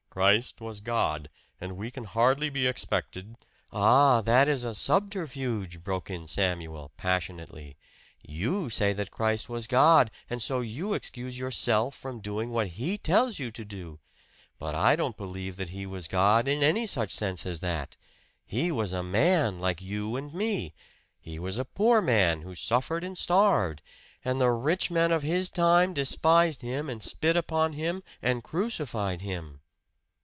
"Christ 0.11 0.59
was 0.59 0.81
God. 0.81 1.29
And 1.61 1.77
we 1.77 1.89
can 1.89 2.03
hardly 2.03 2.49
be 2.49 2.67
expected" 2.67 3.37
"Ah, 3.71 4.19
that 4.19 4.49
is 4.49 4.65
a 4.65 4.75
subterfuge!" 4.75 5.81
broke 5.85 6.09
in 6.09 6.27
Samuel, 6.27 6.91
passionately. 6.97 7.77
"You 8.21 8.69
say 8.69 8.91
that 8.91 9.09
Christ 9.09 9.47
was 9.47 9.67
God, 9.67 10.11
and 10.29 10.41
so 10.41 10.59
you 10.59 10.93
excuse 10.95 11.39
yourself 11.39 11.95
from 11.95 12.19
doing 12.19 12.49
what 12.51 12.71
He 12.71 12.97
tells 12.97 13.39
you 13.39 13.51
to! 13.51 13.99
But 14.59 14.75
I 14.75 14.97
don't 14.97 15.15
believe 15.15 15.55
that 15.55 15.69
He 15.69 15.85
was 15.85 16.09
God 16.09 16.45
in 16.45 16.61
any 16.61 16.85
such 16.85 17.13
sense 17.13 17.45
as 17.45 17.61
that. 17.61 17.95
He 18.45 18.69
was 18.69 18.91
a 18.91 19.01
man, 19.03 19.61
like 19.61 19.81
you 19.81 20.17
and 20.17 20.33
me! 20.33 20.73
He 21.21 21.39
was 21.39 21.57
a 21.57 21.63
poor 21.63 22.01
man, 22.01 22.41
who 22.41 22.53
suffered 22.53 23.05
and 23.05 23.17
starved! 23.17 23.81
And 24.25 24.41
the 24.41 24.49
rich 24.51 24.91
men 24.91 25.13
of 25.13 25.23
His 25.23 25.49
time 25.49 25.93
despised 25.93 26.61
Him 26.63 26.89
and 26.89 27.01
spit 27.01 27.37
upon 27.37 27.71
Him 27.71 28.03
and 28.21 28.43
crucified 28.43 29.21
Him!" 29.21 29.59